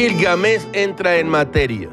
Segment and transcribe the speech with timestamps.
[0.00, 1.90] Gilgamesh entra en materia.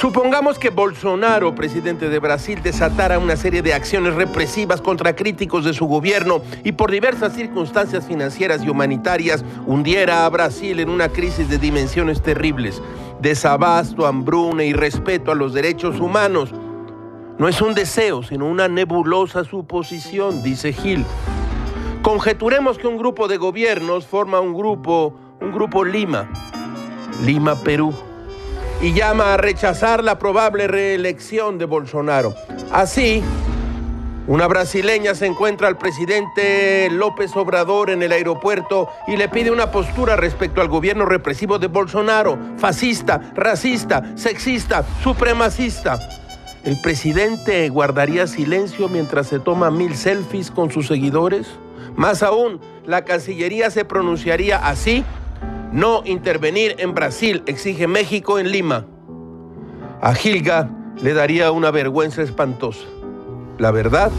[0.00, 5.74] Supongamos que Bolsonaro, presidente de Brasil, desatara una serie de acciones represivas contra críticos de
[5.74, 11.48] su gobierno y por diversas circunstancias financieras y humanitarias hundiera a Brasil en una crisis
[11.48, 12.80] de dimensiones terribles,
[13.20, 16.54] desabasto, hambruna y respeto a los derechos humanos.
[17.36, 21.04] No es un deseo, sino una nebulosa suposición, dice Gil.
[22.02, 26.30] Conjeturemos que un grupo de gobiernos forma un grupo, un grupo Lima,
[27.24, 27.92] Lima, Perú
[28.80, 32.34] y llama a rechazar la probable reelección de Bolsonaro.
[32.72, 33.22] Así,
[34.26, 39.70] una brasileña se encuentra al presidente López Obrador en el aeropuerto y le pide una
[39.70, 45.98] postura respecto al gobierno represivo de Bolsonaro, fascista, racista, sexista, supremacista.
[46.62, 51.46] ¿El presidente guardaría silencio mientras se toma mil selfies con sus seguidores?
[51.96, 55.04] Más aún, la Cancillería se pronunciaría así
[55.72, 58.86] no intervenir en Brasil, exige México en Lima.
[60.00, 60.70] A Gilga
[61.02, 62.86] le daría una vergüenza espantosa.
[63.58, 64.10] La verdad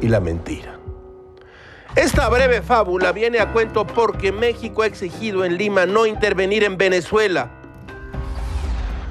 [0.00, 0.78] y la mentira.
[1.96, 6.76] Esta breve fábula viene a cuento porque México ha exigido en Lima no intervenir en
[6.76, 7.50] Venezuela.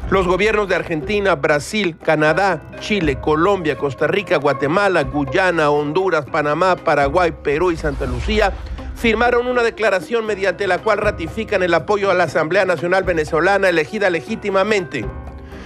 [0.10, 7.32] Los gobiernos de Argentina, Brasil, Canadá, Chile, Colombia, Costa Rica, Guatemala, Guyana, Honduras, Panamá, Paraguay,
[7.44, 8.54] Perú y Santa Lucía
[9.00, 14.10] firmaron una declaración mediante la cual ratifican el apoyo a la Asamblea Nacional Venezolana elegida
[14.10, 15.06] legítimamente.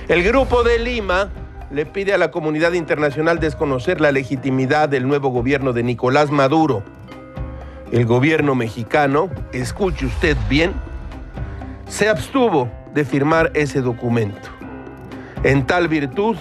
[0.07, 1.31] El Grupo de Lima
[1.71, 6.83] le pide a la comunidad internacional desconocer la legitimidad del nuevo gobierno de Nicolás Maduro.
[7.91, 10.73] El gobierno mexicano, escuche usted bien,
[11.87, 14.49] se abstuvo de firmar ese documento.
[15.43, 16.37] En tal virtud,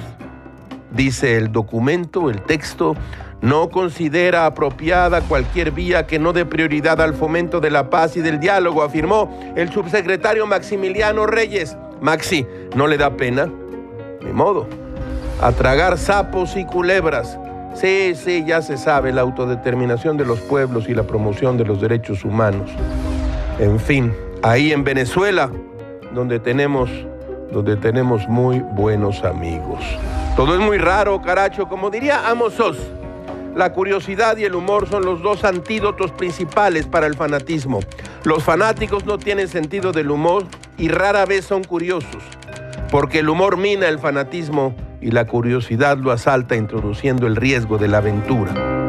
[0.94, 2.94] dice el documento, el texto,
[3.42, 8.20] no considera apropiada cualquier vía que no dé prioridad al fomento de la paz y
[8.20, 11.76] del diálogo, afirmó el subsecretario Maximiliano Reyes.
[12.00, 13.48] Maxi, ¿no le da pena?
[14.24, 14.68] Ni modo.
[15.40, 17.36] A tragar sapos y culebras.
[17.74, 21.80] Sí, sí, ya se sabe, la autodeterminación de los pueblos y la promoción de los
[21.80, 22.70] derechos humanos.
[23.58, 25.50] En fin, ahí en Venezuela,
[26.14, 26.90] donde tenemos,
[27.50, 29.80] donde tenemos muy buenos amigos.
[30.36, 32.78] Todo es muy raro, caracho, como diría Amosos.
[33.54, 37.80] La curiosidad y el humor son los dos antídotos principales para el fanatismo.
[38.24, 40.46] Los fanáticos no tienen sentido del humor
[40.78, 42.22] y rara vez son curiosos,
[42.90, 47.88] porque el humor mina el fanatismo y la curiosidad lo asalta introduciendo el riesgo de
[47.88, 48.81] la aventura.